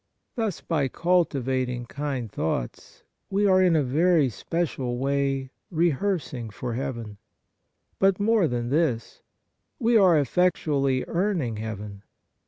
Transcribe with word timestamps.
Thus 0.33 0.61
by 0.61 0.87
culti 0.89 1.39
vating 1.39 1.85
kind 1.87 2.31
thoughts 2.31 3.03
w^e 3.31 3.47
are 3.47 3.61
in 3.61 3.75
a 3.75 3.83
very 3.83 4.29
special 4.29 4.97
way 4.97 5.51
rehearsing 5.69 6.49
for 6.49 6.73
heaven. 6.73 7.19
But 7.99 8.13
64 8.13 8.13
Kindness 8.13 8.25
more 8.25 8.47
than 8.47 8.69
this: 8.71 9.21
we 9.77 9.97
are 9.97 10.17
effectually 10.19 11.05
earning 11.07 11.57
heaven. 11.57 12.01